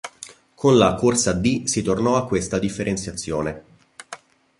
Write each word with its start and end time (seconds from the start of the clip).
Con 0.55 0.79
la 0.79 0.95
"Corsa 0.95 1.31
D" 1.31 1.65
si 1.67 1.83
tornò 1.83 2.15
a 2.15 2.25
questa 2.25 2.57
differenziazione. 2.57 3.63